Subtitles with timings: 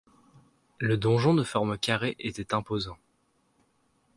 [0.79, 2.97] Le donjon de forme carrée était imposant.